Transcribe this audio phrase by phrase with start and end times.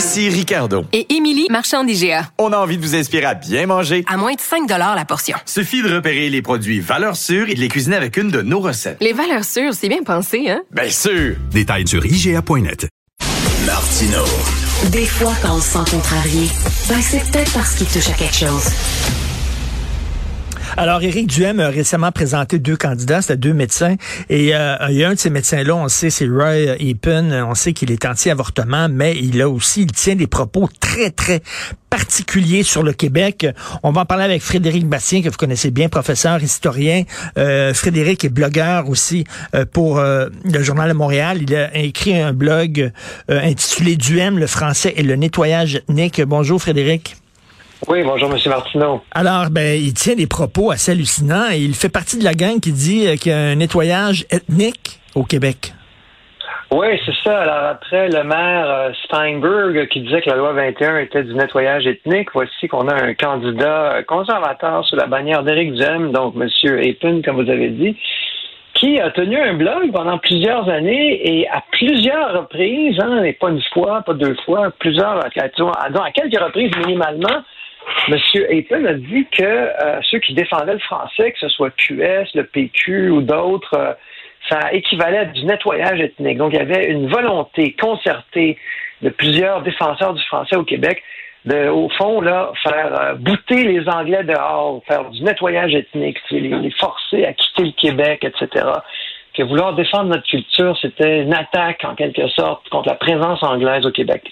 [0.00, 0.86] Ici Ricardo.
[0.94, 2.30] et Émilie, marchand d'IGA.
[2.38, 4.02] On a envie de vous inspirer à bien manger.
[4.08, 5.36] À moins de 5 la portion.
[5.44, 8.60] Suffit de repérer les produits valeurs sûres et de les cuisiner avec une de nos
[8.60, 8.96] recettes.
[9.02, 10.62] Les valeurs sûres, c'est bien pensé, hein?
[10.70, 11.36] Bien sûr!
[11.50, 12.88] Détails sur IGA.net.
[13.66, 14.24] Martino.
[14.90, 16.48] Des fois, quand on se sent contrarié,
[16.88, 18.70] ben c'est peut-être parce qu'il touche à quelque chose.
[20.76, 23.96] Alors, Éric Duhem a récemment présenté deux candidats, c'était deux médecins.
[24.28, 27.32] Et euh, il y a un de ces médecins-là, on sait, c'est Roy Epen.
[27.48, 31.42] On sait qu'il est anti-avortement, mais il a aussi, il tient des propos très, très
[31.90, 33.46] particuliers sur le Québec.
[33.82, 37.02] On va en parler avec Frédéric Bastien, que vous connaissez bien, professeur, historien.
[37.36, 41.40] Euh, Frédéric est blogueur aussi euh, pour euh, le Journal de Montréal.
[41.42, 42.92] Il a écrit un blog
[43.30, 46.22] euh, intitulé Duhem, le français et le nettoyage ethnique.
[46.22, 47.16] Bonjour, Frédéric.
[47.88, 48.36] Oui, bonjour, M.
[48.46, 49.00] Martineau.
[49.12, 52.60] Alors, ben, il tient des propos assez hallucinants et il fait partie de la gang
[52.60, 55.72] qui dit euh, qu'il y a un nettoyage ethnique au Québec.
[56.72, 57.40] Oui, c'est ça.
[57.40, 61.84] Alors après le maire euh, Steinberg qui disait que la loi 21 était du nettoyage
[61.86, 66.48] ethnique, voici qu'on a un candidat euh, conservateur sous la bannière d'Éric Duhem, donc M.
[66.78, 67.96] Epin, comme vous avez dit,
[68.74, 73.50] qui a tenu un blog pendant plusieurs années et à plusieurs reprises, hein, et pas
[73.50, 75.30] une fois, pas deux fois, plusieurs, à
[76.12, 77.42] quelques reprises minimalement,
[78.08, 78.18] M.
[78.48, 82.44] Ayton a dit que euh, ceux qui défendaient le français, que ce soit QS, le
[82.44, 83.92] PQ ou d'autres, euh,
[84.48, 86.38] ça équivalait à du nettoyage ethnique.
[86.38, 88.58] Donc, il y avait une volonté concertée
[89.02, 91.02] de plusieurs défenseurs du français au Québec
[91.44, 96.40] de, au fond, là, faire euh, bouter les Anglais dehors, faire du nettoyage ethnique, les,
[96.40, 98.66] les forcer à quitter le Québec, etc.
[99.34, 103.86] Que vouloir défendre notre culture, c'était une attaque, en quelque sorte, contre la présence anglaise
[103.86, 104.30] au Québec.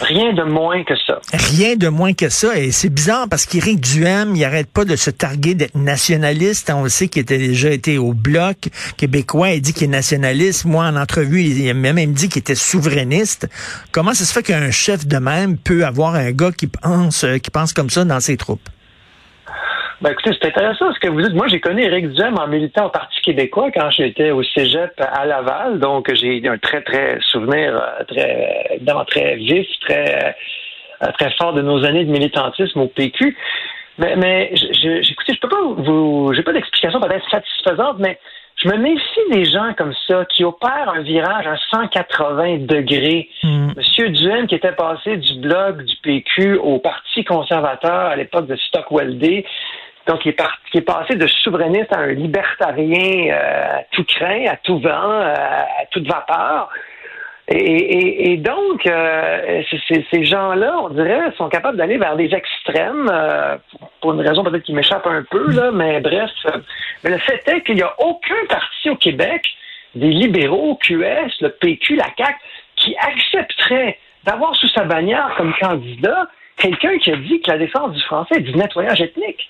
[0.00, 1.20] Rien de moins que ça.
[1.32, 2.58] Rien de moins que ça.
[2.58, 6.70] Et c'est bizarre parce qu'Éric Duhem, il arrête pas de se targuer d'être nationaliste.
[6.74, 9.50] On le sait qu'il était déjà été au bloc québécois.
[9.50, 10.64] Il dit qu'il est nationaliste.
[10.64, 13.48] Moi, en entrevue, il m'a même dit qu'il était souverainiste.
[13.92, 17.38] Comment ça se fait qu'un chef de même peut avoir un gars qui pense, euh,
[17.38, 18.68] qui pense comme ça dans ses troupes?
[20.00, 21.34] Ben écoutez, c'est intéressant ce que vous dites.
[21.34, 25.26] Moi, j'ai connu Éric Duhem en militant au Parti québécois quand j'étais au Cégep à
[25.26, 25.78] Laval.
[25.78, 30.34] Donc, j'ai un très, très souvenir euh, très, évidemment, très vif, très,
[31.02, 33.36] euh, très fort de nos années de militantisme au PQ.
[33.98, 38.18] Mais, mais j'écoutez, je peux pas vous, j'ai pas d'explication peut-être satisfaisante, mais
[38.56, 43.28] je me méfie des gens comme ça qui opèrent un virage à 180 degrés.
[43.42, 43.72] Mm.
[43.76, 48.56] Monsieur Duhem, qui était passé du blog du PQ au Parti conservateur à l'époque de
[48.56, 49.44] Stockwell Day,
[50.06, 54.04] donc, il est, parti, il est passé de souverainiste à un libertarien euh, à tout
[54.04, 56.70] craint, à tout vent, euh, à toute vapeur.
[57.52, 63.56] Et, donc, euh, ces gens-là, on dirait, sont capables d'aller vers des extrêmes, euh,
[64.00, 66.30] pour une raison peut-être qui m'échappe un peu, là, mais bref.
[66.46, 66.58] euh,
[67.02, 69.42] mais le fait est qu'il n'y a aucun parti au Québec,
[69.96, 72.38] des libéraux, QS, le PQ, la CAQ,
[72.76, 77.92] qui accepterait d'avoir sous sa bannière comme candidat quelqu'un qui a dit que la défense
[77.92, 79.48] du français est du nettoyage ethnique.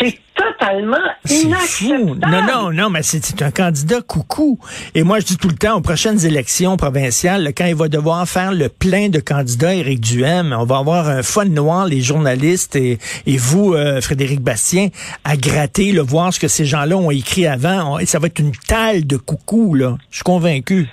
[0.00, 0.96] C'est totalement
[1.26, 1.34] fou.
[1.34, 2.20] inacceptable.
[2.30, 4.58] Non, non, non, mais c'est un candidat coucou.
[4.94, 8.26] Et moi, je dis tout le temps, aux prochaines élections provinciales, quand il va devoir
[8.28, 12.76] faire le plein de candidats, Éric Duhem, on va avoir un fun noir, les journalistes
[12.76, 14.88] et, et vous, euh, Frédéric Bastien,
[15.24, 17.98] à gratter, le voir ce que ces gens-là ont écrit avant.
[17.98, 19.96] Et ça va être une talle de coucou, là.
[20.10, 20.88] Je suis convaincu.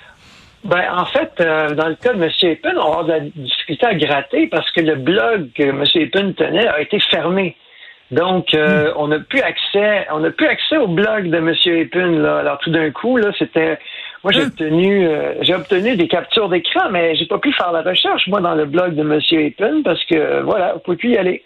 [0.64, 2.30] Ben, en fait, euh, dans le cas de M.
[2.42, 5.84] Epin, on va avoir de la difficulté à gratter parce que le blog que M.
[5.94, 7.54] Epin tenait a été fermé.
[8.10, 11.54] Donc, euh, on n'a plus accès, on n'a plus accès au blog de M.
[11.66, 12.10] Epin.
[12.18, 12.38] Là.
[12.38, 13.78] Alors, tout d'un coup, là, c'était,
[14.22, 17.82] moi, j'ai obtenu, euh, j'ai obtenu des captures d'écran, mais j'ai pas pu faire la
[17.82, 19.20] recherche moi dans le blog de M.
[19.32, 21.42] Epin parce que, euh, voilà, vous pouvez plus y aller.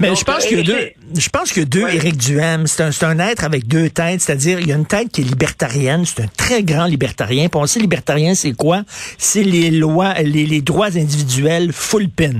[0.00, 1.96] Mais Donc, je pense euh, qu'il y a et deux, je pense que deux Ouais.
[1.96, 2.66] Éric Duhem.
[2.66, 5.20] C'est un, c'est un être avec deux têtes, c'est-à-dire il y a une tête qui
[5.20, 7.48] est libertarienne, c'est un très grand libertarien.
[7.48, 8.82] Puis on sait libertarien, c'est quoi?
[8.86, 12.32] C'est les lois, les, les droits individuels full pin.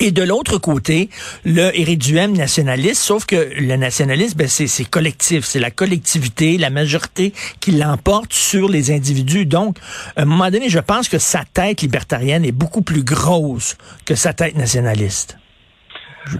[0.00, 1.08] Et de l'autre côté,
[1.44, 6.70] le Éric Duhem nationaliste, sauf que le nationalisme, ben, c'est collectif, c'est la collectivité, la
[6.70, 9.46] majorité qui l'emporte sur les individus.
[9.46, 9.78] Donc,
[10.16, 14.14] à un moment donné, je pense que sa tête libertarienne est beaucoup plus grosse que
[14.14, 15.38] sa tête nationaliste.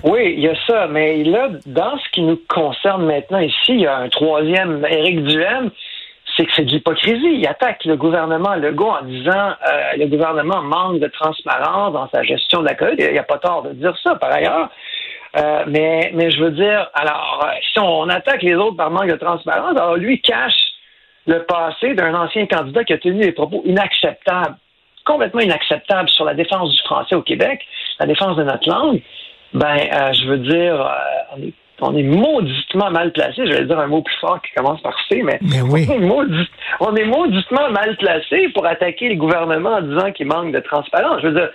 [0.03, 3.81] Oui, il y a ça, mais là, dans ce qui nous concerne maintenant ici, il
[3.81, 5.71] y a un troisième, Éric Duhem.
[6.37, 7.39] C'est que c'est de l'hypocrisie.
[7.39, 12.23] Il attaque le gouvernement Legault en disant euh, le gouvernement manque de transparence dans sa
[12.23, 12.97] gestion de la COVID.
[12.99, 14.69] Il n'y a pas tort de dire ça, par ailleurs.
[15.37, 19.09] Euh, mais, mais je veux dire, alors, euh, si on attaque les autres par manque
[19.09, 20.55] de transparence, alors lui cache
[21.27, 24.57] le passé d'un ancien candidat qui a tenu des propos inacceptables,
[25.05, 27.61] complètement inacceptables sur la défense du français au Québec,
[27.99, 29.03] la défense de notre langue.
[29.53, 29.77] Ben,
[30.13, 30.89] je veux dire,
[31.35, 33.47] on est on est mauditement mal placé.
[33.47, 35.87] J'allais dire un mot plus fort qui commence par C, mais, Mais oui.
[35.91, 36.51] on, est maudit-
[36.81, 41.21] on est mauditement mal placé pour attaquer les gouvernements en disant qu'il manque de transparence.
[41.23, 41.51] Je veux dire,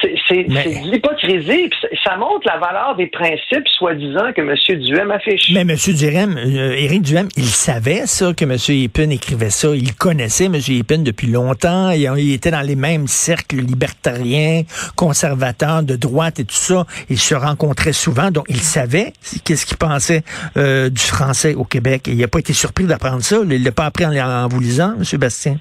[0.00, 1.70] c'est c'est- Mais- c'est de l'hypocrisie.
[1.80, 4.78] ça- Ça montre la valeur des principes, soi-disant, que M.
[4.80, 5.50] Duhem affiche.
[5.52, 5.74] Mais M.
[5.76, 8.56] Duhem, euh, Éric Duhem, il savait ça que M.
[8.84, 9.68] Epin écrivait ça.
[9.74, 10.54] Il connaissait M.
[10.70, 11.90] Epin depuis longtemps.
[11.90, 14.62] Il, il était dans les mêmes cercles libertariens,
[14.96, 16.86] conservateurs, de droite et tout ça.
[17.10, 19.12] Il se rencontrait souvent, donc il savait
[19.44, 20.22] qu'est-ce qu'il pensait
[20.56, 22.08] euh, du français au Québec.
[22.08, 23.36] Et il n'a pas été surpris d'apprendre ça.
[23.48, 25.18] Il l'a pas appris en, en vous lisant, M.
[25.18, 25.58] Bastien?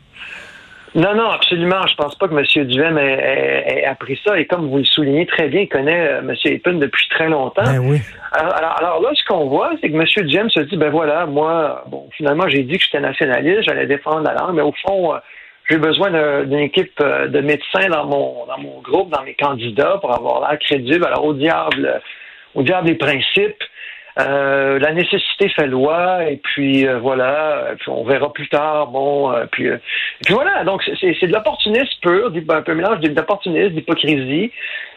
[0.97, 1.85] Non, non, absolument.
[1.88, 2.65] Je pense pas que M.
[2.65, 4.38] Duhem ait, appris ça.
[4.39, 6.33] Et comme vous le soulignez très bien, il connaît euh, M.
[6.45, 7.61] Epin depuis très longtemps.
[7.63, 7.99] Ben oui.
[8.31, 10.25] Alors, alors, alors là, ce qu'on voit, c'est que M.
[10.27, 14.21] Duhem se dit, ben voilà, moi, bon, finalement, j'ai dit que j'étais nationaliste, j'allais défendre
[14.23, 15.19] la langue, mais au fond, euh,
[15.69, 19.35] j'ai besoin d'un- d'une équipe euh, de médecins dans mon dans mon groupe, dans mes
[19.35, 21.05] candidats, pour avoir l'air crédible.
[21.05, 22.01] Alors, au diable,
[22.55, 23.63] au diable les principes.
[24.19, 29.31] Euh, la nécessité fait loi, et puis euh, voilà, puis on verra plus tard, bon,
[29.31, 29.77] euh, puis, euh,
[30.25, 34.51] puis voilà, donc c'est- de l'opportunisme pur, un peu mélange d'opportunisme, d'hypocrisie,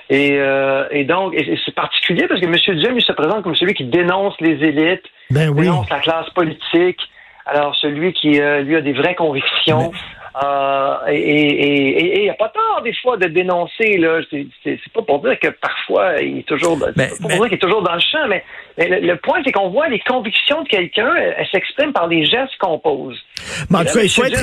[0.09, 1.35] et, euh, et donc,
[1.65, 2.55] c'est particulier parce que M.
[2.79, 5.63] Duhem, il se présente comme celui qui dénonce les élites, Ben oui.
[5.67, 7.01] dénonce la classe politique,
[7.47, 9.93] alors celui qui, euh, lui, a des vraies convictions.
[10.43, 14.21] Euh, et il n'y a pas tort des fois de dénoncer là.
[14.65, 17.45] C'est pas pour dire que parfois il est toujours, c'est Mais- pas pour mais- dire
[17.47, 18.43] qu'il est toujours dans le champ, mais,
[18.79, 22.25] mais le, le point c'est qu'on voit les convictions de quelqu'un, elles, s'expriment par les
[22.25, 23.19] gestes qu'on pose.
[23.69, 24.41] Mais en tout cas, il faut être.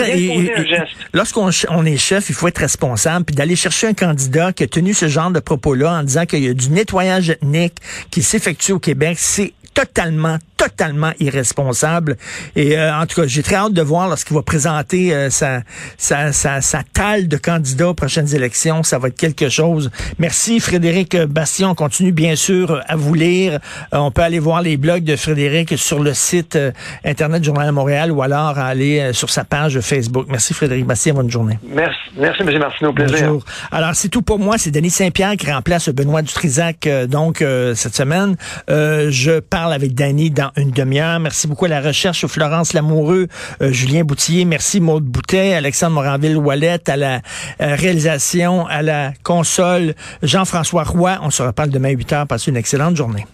[1.14, 4.68] Lorsqu'on on est chef, il faut être responsable, puis d'aller chercher un candidat qui a
[4.68, 7.76] tenu ce genre de propos-là en disant qu'il y a du nettoyage ethnique
[8.12, 12.18] qui s'effectue au Québec, c'est totalement, totalement irresponsable.
[12.56, 15.62] Et euh, en tout cas, j'ai très hâte de voir lorsqu'il va présenter euh, sa,
[15.98, 18.84] sa, sa, sa talle de candidats aux prochaines élections.
[18.84, 19.92] Ça va être quelque chose.
[20.20, 21.70] Merci Frédéric Bastien.
[21.70, 23.60] On continue bien sûr à vous lire.
[23.94, 26.72] Euh, on peut aller voir les blogs de Frédéric sur le site euh,
[27.06, 30.28] Internet du Journal de Montréal ou alors aller euh, sur sa page Facebook.
[30.30, 31.14] Merci Frédéric Bastien.
[31.14, 31.60] Bonne journée.
[31.68, 32.60] Merci, merci M.
[32.60, 33.28] Martineau, au plaisir.
[33.28, 33.46] Bonjour.
[33.72, 34.58] Alors, c'est tout pour moi.
[34.58, 38.36] C'est Denis Saint-Pierre qui remplace Benoît Dutrisac, euh, donc, euh, cette semaine.
[38.70, 41.20] Euh, je parle avec Danny une demi-heure.
[41.20, 43.28] Merci beaucoup à la recherche, Florence Lamoureux,
[43.62, 44.46] euh, Julien Boutillier.
[44.46, 47.16] Merci Maude Boutet, Alexandre Moranville-Wallet, à la
[47.62, 51.20] euh, réalisation, à la console, Jean-François Roy.
[51.22, 52.28] On se reparle demain à 8 heures.
[52.28, 53.26] Passez une excellente journée.